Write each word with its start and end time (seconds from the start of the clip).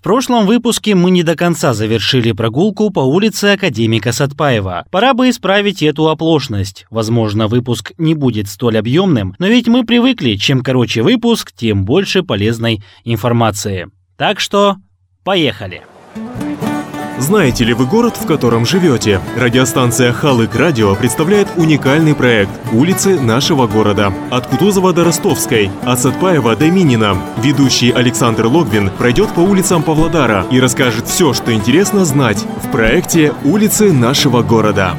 В 0.00 0.02
прошлом 0.02 0.46
выпуске 0.46 0.94
мы 0.94 1.10
не 1.10 1.22
до 1.22 1.36
конца 1.36 1.74
завершили 1.74 2.32
прогулку 2.32 2.88
по 2.88 3.00
улице 3.00 3.52
Академика 3.52 4.12
Сатпаева. 4.12 4.86
Пора 4.90 5.12
бы 5.12 5.28
исправить 5.28 5.82
эту 5.82 6.08
оплошность. 6.08 6.86
Возможно, 6.88 7.48
выпуск 7.48 7.92
не 7.98 8.14
будет 8.14 8.48
столь 8.48 8.78
объемным, 8.78 9.34
но 9.38 9.46
ведь 9.48 9.68
мы 9.68 9.84
привыкли, 9.84 10.36
чем 10.36 10.62
короче 10.62 11.02
выпуск, 11.02 11.52
тем 11.52 11.84
больше 11.84 12.22
полезной 12.22 12.82
информации. 13.04 13.90
Так 14.16 14.40
что, 14.40 14.76
поехали! 15.22 15.82
Знаете 17.20 17.64
ли 17.64 17.74
вы 17.74 17.84
город, 17.84 18.16
в 18.16 18.26
котором 18.26 18.64
живете? 18.64 19.20
Радиостанция 19.36 20.10
«Халык 20.10 20.56
Радио» 20.56 20.94
представляет 20.94 21.48
уникальный 21.56 22.14
проект 22.14 22.50
«Улицы 22.72 23.20
нашего 23.20 23.66
города». 23.66 24.10
От 24.30 24.46
Кутузова 24.46 24.94
до 24.94 25.04
Ростовской, 25.04 25.70
от 25.84 26.00
Сатпаева 26.00 26.56
до 26.56 26.70
Минина. 26.70 27.18
Ведущий 27.36 27.90
Александр 27.90 28.46
Логвин 28.46 28.90
пройдет 28.96 29.28
по 29.34 29.40
улицам 29.40 29.82
Павлодара 29.82 30.46
и 30.50 30.58
расскажет 30.58 31.08
все, 31.08 31.34
что 31.34 31.52
интересно 31.52 32.06
знать 32.06 32.42
в 32.64 32.70
проекте 32.70 33.34
«Улицы 33.44 33.92
нашего 33.92 34.42
города». 34.42 34.96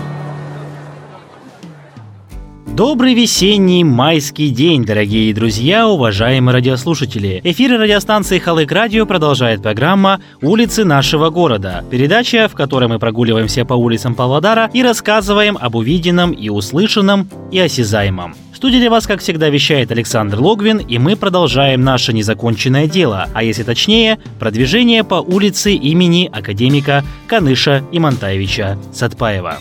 Добрый 2.81 3.13
весенний 3.13 3.84
майский 3.84 4.49
день, 4.49 4.84
дорогие 4.84 5.31
друзья, 5.35 5.88
уважаемые 5.88 6.52
радиослушатели. 6.52 7.40
Эфиры 7.44 7.77
радиостанции 7.77 8.40
Халык 8.40 8.71
Радио 8.71 9.05
продолжает 9.05 9.62
программа 9.62 10.20
«Улицы 10.41 10.84
нашего 10.84 11.30
города». 11.30 11.85
Передача, 11.91 12.48
в 12.52 12.55
которой 12.55 12.90
мы 12.90 12.98
прогуливаемся 12.98 13.66
по 13.66 13.76
улицам 13.76 14.16
Павлодара 14.16 14.67
и 14.73 14.81
рассказываем 14.81 15.59
об 15.62 15.76
увиденном 15.76 16.31
и 16.31 16.49
услышанном 16.49 17.30
и 17.52 17.59
осязаемом. 17.59 18.34
В 18.52 18.57
студии 18.57 18.77
для 18.77 18.90
вас, 18.90 19.05
как 19.05 19.20
всегда, 19.20 19.49
вещает 19.49 19.91
Александр 19.91 20.40
Логвин, 20.40 20.79
и 20.79 20.98
мы 20.98 21.16
продолжаем 21.16 21.84
наше 21.84 22.13
незаконченное 22.13 22.88
дело, 22.88 23.29
а 23.35 23.43
если 23.43 23.62
точнее, 23.62 24.18
продвижение 24.40 25.04
по 25.04 25.21
улице 25.21 25.76
имени 25.76 26.32
академика 26.34 27.04
Каныша 27.27 27.84
Имантаевича 27.91 28.79
Сатпаева. 28.91 29.59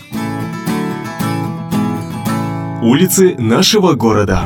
Улицы 2.81 3.35
нашего 3.37 3.93
города. 3.93 4.41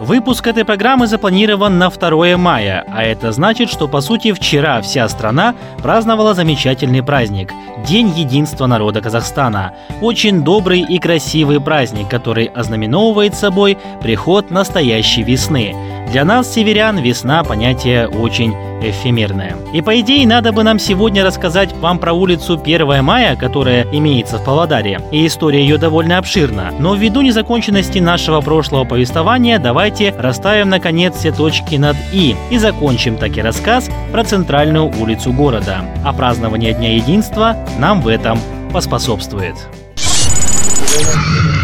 Выпуск 0.00 0.46
этой 0.46 0.66
программы 0.66 1.06
запланирован 1.06 1.78
на 1.78 1.88
2 1.88 2.36
мая, 2.36 2.84
а 2.92 3.02
это 3.04 3.32
значит, 3.32 3.70
что 3.70 3.88
по 3.88 4.02
сути 4.02 4.32
вчера 4.32 4.82
вся 4.82 5.08
страна 5.08 5.54
праздновала 5.82 6.34
замечательный 6.34 7.02
праздник– 7.02 7.50
День 7.86 8.12
единства 8.16 8.66
народа 8.66 9.00
Казахстана. 9.00 9.74
Очень 10.00 10.44
добрый 10.44 10.80
и 10.80 10.98
красивый 10.98 11.60
праздник, 11.60 12.08
который 12.08 12.46
ознаменовывает 12.46 13.34
собой 13.34 13.76
приход 14.00 14.50
настоящей 14.50 15.24
весны. 15.24 15.74
Для 16.12 16.26
нас, 16.26 16.52
северян, 16.52 16.98
весна– 16.98 17.42
понятие 17.44 18.06
очень 18.06 18.52
эфемерное. 18.82 19.56
И 19.72 19.80
по 19.80 19.98
идее, 19.98 20.26
надо 20.26 20.52
бы 20.52 20.62
нам 20.62 20.78
сегодня 20.78 21.24
рассказать 21.24 21.72
вам 21.72 21.98
про 21.98 22.12
улицу 22.12 22.60
1 22.62 23.02
мая, 23.02 23.34
которая 23.34 23.86
имеется 23.90 24.36
в 24.36 24.44
Павлодаре, 24.44 25.00
и 25.10 25.26
история 25.26 25.62
ее 25.62 25.78
довольно 25.78 26.18
обширна. 26.18 26.74
Но 26.78 26.94
ввиду 26.94 27.22
незаконченности 27.22 27.98
нашего 27.98 28.42
прошлого 28.42 28.84
повествования, 28.84 29.58
давайте 29.58 30.14
расставим 30.18 30.68
наконец 30.68 31.14
все 31.16 31.32
точки 31.32 31.76
над 31.76 31.96
«и» 32.12 32.36
и 32.50 32.58
закончим 32.58 33.16
таки 33.16 33.40
рассказ 33.40 33.88
про 34.12 34.22
центральную 34.22 34.94
улицу 35.00 35.32
города. 35.32 35.78
А 36.04 36.12
празднование 36.12 36.74
Дня 36.74 36.94
Единства 36.94 37.56
нам 37.78 38.02
в 38.02 38.08
этом 38.08 38.38
поспособствует. 38.70 39.56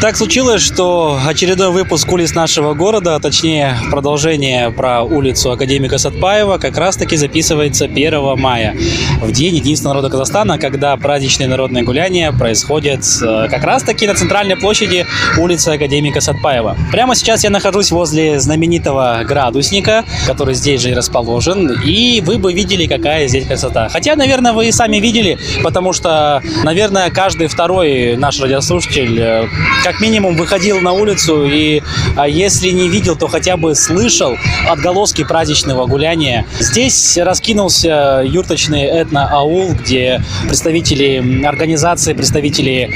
Так 0.00 0.16
случилось, 0.16 0.62
что 0.62 1.18
очередной 1.26 1.70
выпуск 1.70 2.12
улиц 2.12 2.32
нашего 2.32 2.72
города, 2.74 3.16
а 3.16 3.20
точнее 3.20 3.74
продолжение 3.90 4.70
про 4.70 5.02
улицу 5.02 5.50
Академика 5.50 5.98
Сатпаева, 5.98 6.58
как 6.58 6.78
раз-таки 6.78 7.16
записывается 7.16 7.86
1 7.86 8.38
мая, 8.38 8.76
в 9.20 9.32
День 9.32 9.56
единства 9.56 9.88
народа 9.88 10.08
Казахстана, 10.08 10.56
когда 10.56 10.96
праздничные 10.96 11.48
народные 11.48 11.82
гуляния 11.82 12.30
происходят 12.30 13.04
э, 13.20 13.48
как 13.50 13.64
раз-таки 13.64 14.06
на 14.06 14.14
центральной 14.14 14.54
площади 14.54 15.04
улицы 15.36 15.70
Академика 15.70 16.20
Сатпаева. 16.20 16.76
Прямо 16.92 17.16
сейчас 17.16 17.42
я 17.42 17.50
нахожусь 17.50 17.90
возле 17.90 18.38
знаменитого 18.38 19.22
градусника, 19.26 20.04
который 20.28 20.54
здесь 20.54 20.80
же 20.80 20.90
и 20.90 20.94
расположен, 20.94 21.72
и 21.84 22.20
вы 22.20 22.38
бы 22.38 22.52
видели, 22.52 22.86
какая 22.86 23.26
здесь 23.26 23.48
красота. 23.48 23.88
Хотя, 23.88 24.14
наверное, 24.14 24.52
вы 24.52 24.68
и 24.68 24.72
сами 24.72 24.98
видели, 24.98 25.38
потому 25.64 25.92
что, 25.92 26.40
наверное, 26.62 27.10
каждый 27.10 27.48
второй 27.48 28.16
наш 28.16 28.38
радиослушатель 28.40 29.20
э, 29.20 29.48
как 29.92 30.00
минимум 30.00 30.36
выходил 30.36 30.80
на 30.80 30.92
улицу 30.92 31.46
и, 31.46 31.80
а 32.14 32.28
если 32.28 32.68
не 32.68 32.90
видел, 32.90 33.16
то 33.16 33.26
хотя 33.26 33.56
бы 33.56 33.74
слышал 33.74 34.36
отголоски 34.68 35.24
праздничного 35.24 35.86
гуляния. 35.86 36.44
Здесь 36.60 37.16
раскинулся 37.16 38.22
юрточный 38.22 38.82
этно-аул, 38.82 39.72
где 39.72 40.22
представители 40.46 41.42
организации, 41.42 42.12
представители 42.12 42.94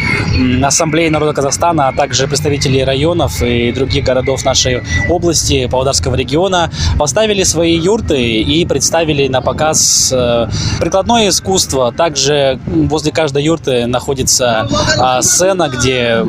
Ассамблеи 0.63 1.09
народа 1.09 1.33
Казахстана, 1.33 1.89
а 1.89 1.93
также 1.95 2.29
представители 2.29 2.81
районов 2.81 3.43
и 3.43 3.73
других 3.73 4.05
городов 4.05 4.45
нашей 4.45 4.83
области, 5.09 5.67
Павлодарского 5.69 6.15
региона, 6.15 6.71
поставили 6.99 7.43
свои 7.43 7.75
юрты 7.75 8.21
и 8.23 8.67
представили 8.67 9.29
на 9.29 9.41
показ 9.41 10.13
э, 10.15 10.47
прикладное 10.79 11.31
искусство. 11.31 11.91
Также 11.91 12.61
возле 12.67 13.13
каждой 13.13 13.45
юрты 13.45 13.87
находится 13.87 14.69
а, 14.99 15.23
сцена, 15.23 15.71
где 15.71 16.23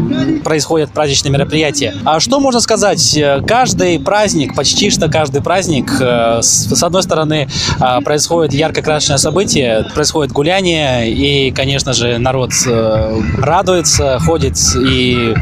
происходят 0.54 0.92
праздничные 0.92 1.32
мероприятия. 1.32 1.96
А 2.06 2.20
что 2.20 2.40
можно 2.40 2.60
сказать? 2.60 3.20
Каждый 3.48 4.00
праздник, 4.00 4.56
почти 4.56 4.92
что 4.92 5.10
каждый 5.10 5.42
праздник, 5.42 5.92
э, 6.00 6.44
с 6.44 6.84
одной 6.84 7.02
стороны, 7.02 7.50
а, 7.80 8.02
происходит 8.02 8.54
ярко 8.54 8.84
красочное 8.84 9.18
событие, 9.18 9.88
происходит 9.96 10.32
гуляние, 10.32 11.12
и, 11.12 11.50
конечно 11.50 11.94
же, 11.94 12.20
народ 12.20 12.52
э, 12.68 13.22
радуется, 13.40 14.20
ходит 14.20 14.56
и 14.76 15.34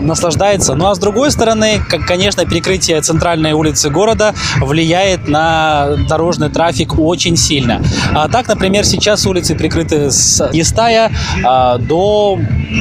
наслаждается. 0.00 0.74
Ну 0.74 0.88
а 0.88 0.96
с 0.96 0.98
другой 0.98 1.30
стороны, 1.30 1.80
как, 1.88 2.04
конечно, 2.04 2.44
перекрытие 2.44 3.00
центральной 3.00 3.52
улицы 3.52 3.90
города 3.90 4.34
влияет 4.56 5.28
на 5.28 5.90
дорожный 6.08 6.50
трафик 6.50 6.98
очень 6.98 7.36
сильно. 7.36 7.80
А 8.12 8.28
так, 8.28 8.48
например, 8.48 8.84
сейчас 8.84 9.24
улицы 9.24 9.54
прикрыты 9.54 10.10
с 10.10 10.50
Естая 10.52 11.12
а, 11.44 11.78
до 11.78 12.40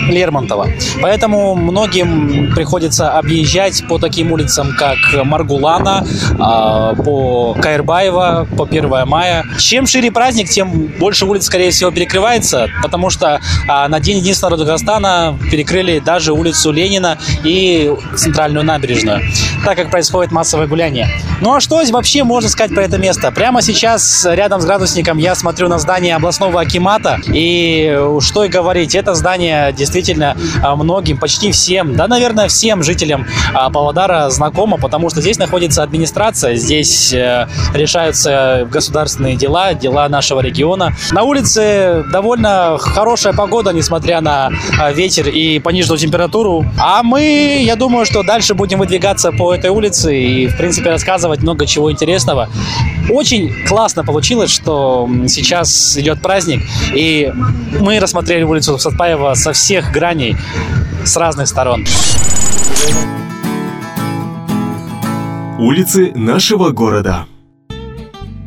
Лермонтова. 0.10 0.68
Поэтому 1.02 1.56
многим 1.68 2.54
приходится 2.56 3.12
объезжать 3.18 3.86
по 3.88 4.00
таким 4.00 4.32
улицам, 4.32 4.74
как 4.78 4.98
Маргулана, 5.24 6.06
а, 6.40 6.96
по 6.96 7.54
Каирбаева, 7.62 8.48
по 8.58 8.66
1 8.66 9.06
мая. 9.06 9.46
Чем 9.60 9.86
шире 9.86 10.12
праздник, 10.12 10.50
тем 10.50 10.88
больше 11.00 11.26
улиц, 11.26 11.46
скорее 11.46 11.72
всего, 11.72 11.92
перекрывается, 11.92 12.68
потому 12.82 13.10
что 13.10 13.40
а, 13.68 13.88
на 13.88 14.00
День 14.00 14.20
единства 14.20 14.50
народа 14.50 14.78
перекрыли 15.52 16.00
даже 16.00 16.34
улицу 16.34 16.72
Ленина 16.72 17.18
и 17.44 17.94
центральную 18.16 18.66
набережную, 18.66 19.22
так 19.66 19.78
как 19.78 19.92
происходит 19.92 20.32
массовое 20.32 20.68
гуляние. 20.68 21.08
Ну 21.42 21.54
а 21.54 21.60
что 21.60 21.82
вообще 21.92 22.24
можно 22.24 22.50
сказать 22.50 22.74
про 22.74 22.84
это 22.84 22.98
место? 22.98 23.32
Прямо 23.32 23.62
сейчас 23.62 24.26
рядом 24.26 24.62
с 24.62 24.66
градусником 24.66 25.18
я 25.18 25.36
смотрю 25.36 25.68
на 25.68 25.80
здание 25.80 26.16
областного 26.16 26.62
акимата, 26.62 27.20
и 27.28 27.98
что 28.22 28.46
и 28.46 28.50
говорить, 28.50 28.96
это 28.96 29.14
здание 29.14 29.74
действительно 29.74 30.38
а, 30.64 30.76
многим, 30.76 31.18
почти 31.18 31.52
всем, 31.58 31.96
да, 31.96 32.08
наверное, 32.08 32.48
всем 32.48 32.84
жителям 32.84 33.26
а, 33.54 33.70
Павлодара 33.72 34.30
знакомо, 34.30 34.78
потому 34.78 35.10
что 35.10 35.22
здесь 35.22 35.40
находится 35.40 35.82
администрация, 35.82 36.56
здесь 36.56 37.12
э, 37.14 37.48
решаются 37.74 38.68
государственные 38.72 39.36
дела, 39.36 39.74
дела 39.74 40.08
нашего 40.08 40.40
региона. 40.40 40.94
На 41.12 41.24
улице 41.24 42.06
довольно 42.12 42.78
хорошая 42.80 43.34
погода, 43.34 43.72
несмотря 43.74 44.22
на 44.22 44.52
а, 44.80 44.92
ветер 44.92 45.30
и 45.30 45.58
пониженную 45.60 45.98
температуру. 45.98 46.64
А 46.80 47.02
мы, 47.02 47.64
я 47.64 47.76
думаю, 47.76 48.06
что 48.06 48.22
дальше 48.22 48.54
будем 48.54 48.78
выдвигаться 48.78 49.32
по 49.32 49.54
этой 49.54 49.72
улице 49.72 50.16
и, 50.16 50.48
в 50.48 50.58
принципе, 50.58 50.92
рассказывать 50.92 51.42
много 51.42 51.66
чего 51.66 51.92
интересного. 51.92 52.50
Очень 53.10 53.66
классно 53.66 54.04
получилось, 54.04 54.52
что 54.52 55.10
сейчас 55.28 55.98
идет 55.98 56.22
праздник, 56.22 56.62
и 56.94 57.34
мы 57.80 58.00
рассмотрели 58.00 58.44
улицу 58.44 58.78
Сатпаева 58.78 59.34
со 59.34 59.54
всех 59.54 59.92
граней, 59.92 60.36
с 61.08 61.16
разных 61.18 61.48
сторон. 61.48 61.86
Улицы 65.58 66.12
нашего 66.14 66.70
города. 66.70 67.26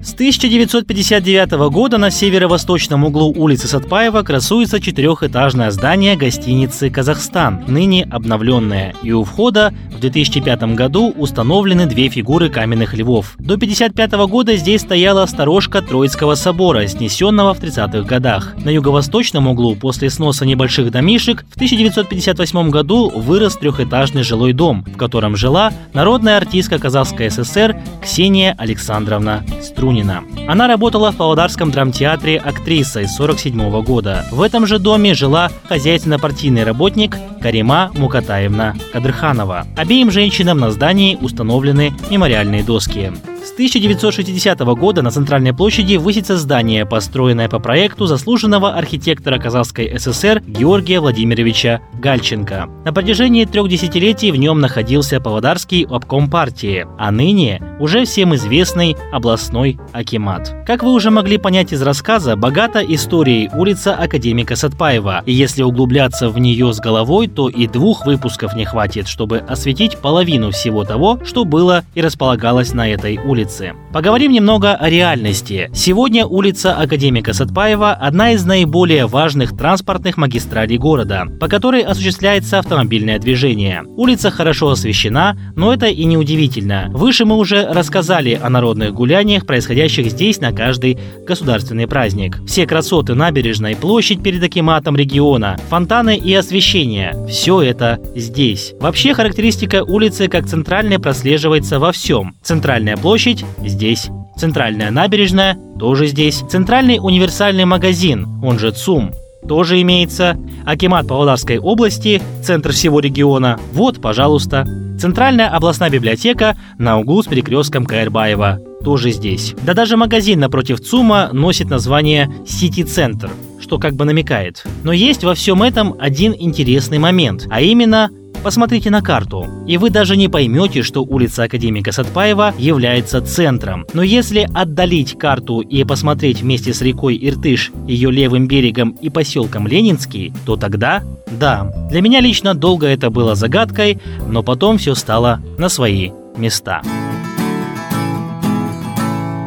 С 0.02 0.14
1959 0.14 1.70
года 1.70 1.98
на 1.98 2.10
северо-восточном 2.10 3.04
углу 3.04 3.34
улицы 3.36 3.68
Сатпаева 3.68 4.22
красуется 4.22 4.80
четырехэтажное 4.80 5.70
здание 5.70 6.16
гостиницы 6.16 6.88
«Казахстан», 6.88 7.64
ныне 7.68 8.08
обновленное, 8.10 8.94
и 9.02 9.12
у 9.12 9.24
входа 9.24 9.74
в 9.90 10.00
2005 10.00 10.74
году 10.74 11.12
установлены 11.14 11.84
две 11.84 12.08
фигуры 12.08 12.48
каменных 12.48 12.94
львов. 12.94 13.34
До 13.38 13.54
1955 13.54 14.12
года 14.26 14.56
здесь 14.56 14.80
стояла 14.80 15.26
сторожка 15.26 15.82
Троицкого 15.82 16.34
собора, 16.34 16.86
снесенного 16.86 17.52
в 17.52 17.60
30-х 17.62 18.00
годах. 18.08 18.54
На 18.64 18.70
юго-восточном 18.70 19.48
углу 19.48 19.76
после 19.76 20.08
сноса 20.08 20.46
небольших 20.46 20.90
домишек 20.90 21.44
в 21.50 21.56
1958 21.56 22.70
году 22.70 23.10
вырос 23.10 23.56
трехэтажный 23.56 24.22
жилой 24.22 24.54
дом, 24.54 24.82
в 24.84 24.96
котором 24.96 25.36
жила 25.36 25.74
народная 25.92 26.38
артистка 26.38 26.78
Казахской 26.78 27.30
ССР 27.30 27.76
Ксения 28.02 28.54
Александровна 28.58 29.44
Струнина. 29.60 29.90
Батунина. 30.00 30.24
Она 30.48 30.66
работала 30.66 31.12
в 31.12 31.16
Павлодарском 31.16 31.70
драмтеатре 31.70 32.38
актрисой 32.38 33.06
с 33.06 33.16
47 33.16 33.82
года. 33.82 34.26
В 34.30 34.42
этом 34.42 34.66
же 34.66 34.78
доме 34.78 35.14
жила 35.14 35.50
хозяйственно-партийный 35.68 36.64
работник 36.64 37.16
Карима 37.40 37.90
Мукатаевна 37.94 38.74
Кадрханова. 38.92 39.66
Обеим 39.76 40.10
женщинам 40.10 40.58
на 40.58 40.70
здании 40.70 41.16
установлены 41.20 41.92
мемориальные 42.10 42.62
доски. 42.62 43.12
С 43.42 43.52
1960 43.52 44.58
года 44.76 45.00
на 45.00 45.10
Центральной 45.10 45.54
площади 45.54 45.96
высится 45.96 46.36
здание, 46.36 46.84
построенное 46.84 47.48
по 47.48 47.58
проекту 47.58 48.04
заслуженного 48.04 48.74
архитектора 48.74 49.38
Казахской 49.38 49.98
ССР 49.98 50.42
Георгия 50.46 51.00
Владимировича 51.00 51.80
Гальченко. 51.94 52.68
На 52.84 52.92
протяжении 52.92 53.46
трех 53.46 53.68
десятилетий 53.68 54.30
в 54.30 54.36
нем 54.36 54.60
находился 54.60 55.20
Павлодарский 55.20 55.86
обком 55.88 56.28
партии, 56.28 56.86
а 56.98 57.10
ныне 57.10 57.62
уже 57.78 58.04
всем 58.04 58.34
известный 58.34 58.94
областной 59.10 59.78
Акимат. 59.92 60.54
Как 60.66 60.82
вы 60.82 60.92
уже 60.92 61.10
могли 61.10 61.38
понять 61.38 61.72
из 61.72 61.80
рассказа, 61.80 62.36
богата 62.36 62.80
историей 62.80 63.48
улица 63.54 63.94
Академика 63.94 64.54
Сатпаева, 64.54 65.22
и 65.24 65.32
если 65.32 65.62
углубляться 65.62 66.28
в 66.28 66.38
нее 66.38 66.74
с 66.74 66.78
головой, 66.78 67.26
то 67.26 67.48
и 67.48 67.66
двух 67.66 68.04
выпусков 68.04 68.54
не 68.54 68.66
хватит, 68.66 69.08
чтобы 69.08 69.38
осветить 69.38 69.96
половину 69.96 70.50
всего 70.50 70.84
того, 70.84 71.18
что 71.24 71.46
было 71.46 71.84
и 71.94 72.02
располагалось 72.02 72.74
на 72.74 72.86
этой 72.90 73.16
улице 73.16 73.29
улицы. 73.30 73.74
Поговорим 73.92 74.32
немного 74.32 74.74
о 74.74 74.90
реальности. 74.90 75.70
Сегодня 75.72 76.26
улица 76.26 76.74
Академика 76.74 77.32
Сатпаева– 77.32 77.92
одна 78.00 78.32
из 78.32 78.44
наиболее 78.44 79.06
важных 79.06 79.56
транспортных 79.56 80.16
магистралей 80.16 80.78
города, 80.78 81.26
по 81.38 81.46
которой 81.46 81.82
осуществляется 81.82 82.58
автомобильное 82.58 83.20
движение. 83.20 83.84
Улица 83.96 84.30
хорошо 84.32 84.70
освещена, 84.70 85.36
но 85.54 85.72
это 85.72 85.86
и 85.86 86.04
не 86.04 86.16
удивительно. 86.16 86.86
Выше 86.90 87.24
мы 87.24 87.36
уже 87.36 87.66
рассказали 87.72 88.38
о 88.42 88.50
народных 88.50 88.94
гуляниях, 88.94 89.46
происходящих 89.46 90.10
здесь 90.10 90.40
на 90.40 90.52
каждый 90.52 90.98
государственный 91.24 91.86
праздник. 91.86 92.38
Все 92.46 92.66
красоты 92.66 93.14
набережной, 93.14 93.76
площадь 93.76 94.24
перед 94.24 94.42
Акиматом 94.42 94.96
региона, 94.96 95.56
фонтаны 95.68 96.16
и 96.16 96.34
освещение– 96.34 97.14
все 97.28 97.62
это 97.62 98.00
здесь. 98.16 98.74
Вообще 98.80 99.14
характеристика 99.14 99.84
улицы 99.84 100.26
как 100.26 100.46
центральной 100.46 100.98
прослеживается 100.98 101.78
во 101.78 101.92
всем. 101.92 102.34
Центральная 102.42 102.96
площадь 102.96 103.19
площадь 103.20 103.44
здесь. 103.62 104.08
Центральная 104.38 104.90
набережная 104.90 105.58
тоже 105.78 106.06
здесь. 106.06 106.42
Центральный 106.48 106.98
универсальный 106.98 107.66
магазин, 107.66 108.26
он 108.42 108.58
же 108.58 108.70
ЦУМ, 108.70 109.12
тоже 109.46 109.82
имеется. 109.82 110.38
Акимат 110.64 111.06
Павлодарской 111.06 111.58
области, 111.58 112.22
центр 112.42 112.72
всего 112.72 112.98
региона. 112.98 113.60
Вот, 113.74 114.00
пожалуйста. 114.00 114.66
Центральная 114.98 115.48
областная 115.48 115.90
библиотека 115.90 116.56
на 116.78 116.98
углу 116.98 117.22
с 117.22 117.26
перекрестком 117.26 117.84
Каирбаева. 117.84 118.58
Тоже 118.82 119.10
здесь. 119.10 119.54
Да 119.64 119.74
даже 119.74 119.98
магазин 119.98 120.40
напротив 120.40 120.80
ЦУМа 120.80 121.28
носит 121.34 121.68
название 121.68 122.30
«Сити-центр», 122.46 123.30
что 123.60 123.78
как 123.78 123.96
бы 123.96 124.06
намекает. 124.06 124.64
Но 124.82 124.92
есть 124.92 125.24
во 125.24 125.34
всем 125.34 125.62
этом 125.62 125.94
один 126.00 126.34
интересный 126.38 126.98
момент, 126.98 127.46
а 127.50 127.60
именно 127.60 128.08
Посмотрите 128.42 128.88
на 128.88 129.02
карту, 129.02 129.46
и 129.66 129.76
вы 129.76 129.90
даже 129.90 130.16
не 130.16 130.28
поймете, 130.28 130.82
что 130.82 131.02
улица 131.02 131.42
Академика 131.42 131.92
Сатпаева 131.92 132.54
является 132.56 133.20
центром. 133.20 133.86
Но 133.92 134.02
если 134.02 134.48
отдалить 134.54 135.18
карту 135.18 135.60
и 135.60 135.84
посмотреть 135.84 136.40
вместе 136.40 136.72
с 136.72 136.80
рекой 136.80 137.18
Иртыш, 137.20 137.70
ее 137.86 138.10
левым 138.10 138.48
берегом 138.48 138.90
и 139.02 139.10
поселком 139.10 139.66
Ленинский, 139.66 140.32
то 140.46 140.56
тогда, 140.56 141.02
да, 141.30 141.70
для 141.90 142.00
меня 142.00 142.20
лично 142.20 142.54
долго 142.54 142.86
это 142.86 143.10
было 143.10 143.34
загадкой, 143.34 143.98
но 144.26 144.42
потом 144.42 144.78
все 144.78 144.94
стало 144.94 145.42
на 145.58 145.68
свои 145.68 146.10
места. 146.36 146.80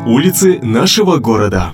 Улицы 0.06 0.60
нашего 0.62 1.18
города. 1.18 1.74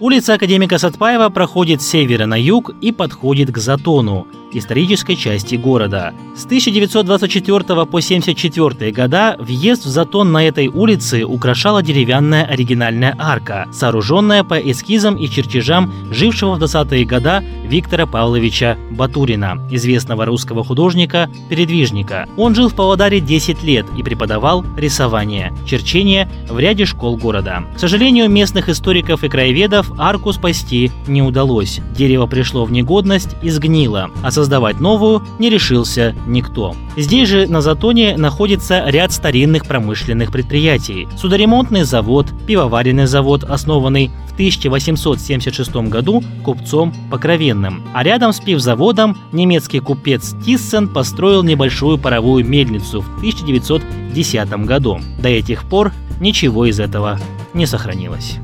Улица 0.00 0.34
Академика 0.34 0.78
Сатпаева 0.78 1.28
проходит 1.28 1.82
с 1.82 1.88
севера 1.88 2.24
на 2.26 2.40
юг 2.40 2.70
и 2.80 2.92
подходит 2.92 3.50
к 3.50 3.58
Затону, 3.58 4.28
исторической 4.52 5.16
части 5.16 5.56
города. 5.56 6.14
С 6.36 6.44
1924 6.44 7.64
по 7.64 7.82
1974 7.82 8.92
года 8.92 9.36
въезд 9.38 9.84
в 9.84 9.88
Затон 9.88 10.32
на 10.32 10.46
этой 10.46 10.68
улице 10.68 11.24
украшала 11.24 11.82
деревянная 11.82 12.44
оригинальная 12.44 13.14
арка, 13.18 13.66
сооруженная 13.72 14.44
по 14.44 14.54
эскизам 14.54 15.16
и 15.16 15.28
чертежам 15.28 15.92
жившего 16.12 16.54
в 16.54 16.62
20-е 16.62 17.04
годы 17.04 17.44
Виктора 17.64 18.06
Павловича 18.06 18.78
Батурина, 18.92 19.58
известного 19.70 20.24
русского 20.24 20.64
художника-передвижника. 20.64 22.28
Он 22.36 22.54
жил 22.54 22.68
в 22.68 22.74
Павлодаре 22.74 23.20
10 23.20 23.62
лет 23.62 23.86
и 23.96 24.02
преподавал 24.02 24.64
рисование, 24.76 25.52
черчение 25.66 26.28
в 26.48 26.58
ряде 26.58 26.86
школ 26.86 27.16
города. 27.16 27.64
К 27.74 27.78
сожалению, 27.78 28.30
местных 28.30 28.68
историков 28.68 29.24
и 29.24 29.28
краеведов 29.28 29.87
арку 29.98 30.32
спасти 30.32 30.90
не 31.06 31.22
удалось. 31.22 31.80
Дерево 31.96 32.26
пришло 32.26 32.64
в 32.64 32.72
негодность 32.72 33.36
и 33.42 33.50
сгнило, 33.50 34.10
а 34.22 34.30
создавать 34.30 34.80
новую 34.80 35.22
не 35.38 35.50
решился 35.50 36.14
никто. 36.26 36.74
Здесь 36.96 37.28
же 37.28 37.46
на 37.46 37.60
Затоне 37.60 38.16
находится 38.16 38.84
ряд 38.88 39.12
старинных 39.12 39.66
промышленных 39.66 40.32
предприятий. 40.32 41.08
Судоремонтный 41.16 41.84
завод, 41.84 42.26
пивоваренный 42.46 43.06
завод, 43.06 43.44
основанный 43.44 44.10
в 44.28 44.32
1876 44.34 45.88
году 45.88 46.22
купцом 46.44 46.92
Покровенным. 47.10 47.82
А 47.94 48.02
рядом 48.02 48.32
с 48.32 48.40
пивзаводом 48.40 49.16
немецкий 49.32 49.80
купец 49.80 50.34
Тиссен 50.44 50.88
построил 50.88 51.42
небольшую 51.42 51.98
паровую 51.98 52.44
мельницу 52.44 53.00
в 53.00 53.18
1910 53.18 54.50
году. 54.64 55.00
До 55.20 55.28
этих 55.28 55.64
пор 55.64 55.92
ничего 56.20 56.66
из 56.66 56.80
этого 56.80 57.18
не 57.54 57.66
сохранилось. 57.66 58.38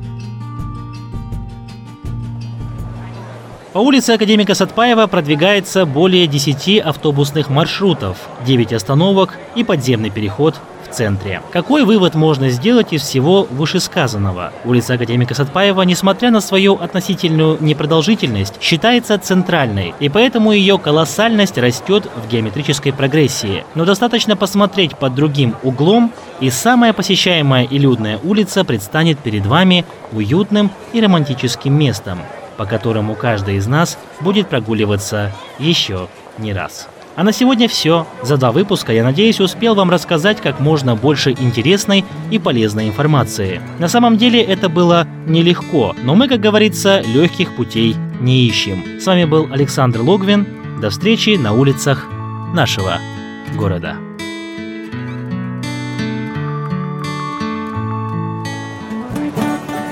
По 3.74 3.80
улице 3.80 4.10
Академика 4.10 4.54
Сатпаева 4.54 5.08
продвигается 5.08 5.84
более 5.84 6.28
10 6.28 6.78
автобусных 6.78 7.50
маршрутов, 7.50 8.18
9 8.46 8.72
остановок 8.72 9.36
и 9.56 9.64
подземный 9.64 10.10
переход 10.10 10.54
в 10.88 10.94
центре. 10.94 11.42
Какой 11.50 11.82
вывод 11.82 12.14
можно 12.14 12.50
сделать 12.50 12.92
из 12.92 13.02
всего 13.02 13.48
вышесказанного? 13.50 14.52
Улица 14.64 14.94
Академика 14.94 15.34
Сатпаева, 15.34 15.82
несмотря 15.82 16.30
на 16.30 16.40
свою 16.40 16.74
относительную 16.76 17.56
непродолжительность, 17.58 18.62
считается 18.62 19.18
центральной, 19.18 19.92
и 19.98 20.08
поэтому 20.08 20.52
ее 20.52 20.78
колоссальность 20.78 21.58
растет 21.58 22.08
в 22.14 22.30
геометрической 22.30 22.92
прогрессии. 22.92 23.64
Но 23.74 23.84
достаточно 23.84 24.36
посмотреть 24.36 24.96
под 24.96 25.16
другим 25.16 25.56
углом, 25.64 26.12
и 26.38 26.48
самая 26.48 26.92
посещаемая 26.92 27.64
и 27.64 27.78
людная 27.78 28.20
улица 28.22 28.62
предстанет 28.62 29.18
перед 29.18 29.44
вами 29.44 29.84
уютным 30.12 30.70
и 30.92 31.00
романтическим 31.00 31.76
местом, 31.76 32.20
по 32.56 32.66
которому 32.66 33.14
каждый 33.14 33.56
из 33.56 33.66
нас 33.66 33.98
будет 34.20 34.48
прогуливаться 34.48 35.32
еще 35.58 36.08
не 36.38 36.52
раз. 36.52 36.88
А 37.16 37.22
на 37.22 37.32
сегодня 37.32 37.68
все. 37.68 38.06
За 38.22 38.36
два 38.36 38.50
выпуска, 38.50 38.92
я 38.92 39.04
надеюсь, 39.04 39.40
успел 39.40 39.74
вам 39.74 39.90
рассказать 39.90 40.40
как 40.40 40.58
можно 40.58 40.96
больше 40.96 41.30
интересной 41.30 42.04
и 42.30 42.38
полезной 42.38 42.88
информации. 42.88 43.60
На 43.78 43.88
самом 43.88 44.16
деле 44.16 44.42
это 44.42 44.68
было 44.68 45.06
нелегко, 45.26 45.94
но 46.02 46.16
мы, 46.16 46.28
как 46.28 46.40
говорится, 46.40 47.00
легких 47.02 47.54
путей 47.54 47.94
не 48.20 48.46
ищем. 48.46 49.00
С 49.00 49.06
вами 49.06 49.24
был 49.26 49.48
Александр 49.52 50.00
Логвин. 50.00 50.46
До 50.80 50.90
встречи 50.90 51.36
на 51.36 51.52
улицах 51.52 52.08
нашего 52.52 52.98
города. 53.56 54.03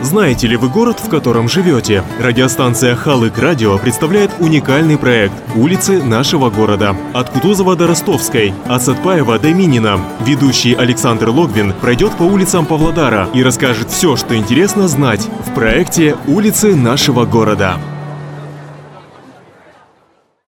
Знаете 0.02 0.48
ли 0.48 0.56
вы 0.56 0.68
город, 0.68 0.98
в 0.98 1.08
котором 1.08 1.48
живете? 1.48 2.02
Радиостанция 2.20 2.96
Халык 2.96 3.38
Радио 3.38 3.78
представляет 3.78 4.32
уникальный 4.40 4.98
проект 4.98 5.32
«Улицы 5.54 6.02
нашего 6.02 6.50
города». 6.50 6.96
От 7.14 7.30
Кутузова 7.30 7.76
до 7.76 7.86
Ростовской, 7.86 8.52
от 8.66 8.82
Сатпаева 8.82 9.38
до 9.38 9.54
Минина. 9.54 10.00
Ведущий 10.26 10.74
Александр 10.74 11.28
Логвин 11.28 11.72
пройдет 11.80 12.12
по 12.16 12.24
улицам 12.24 12.66
Павлодара 12.66 13.28
и 13.32 13.44
расскажет 13.44 13.90
все, 13.90 14.16
что 14.16 14.36
интересно 14.36 14.88
знать 14.88 15.28
в 15.46 15.54
проекте 15.54 16.16
«Улицы 16.26 16.74
нашего 16.74 17.24
города». 17.24 17.78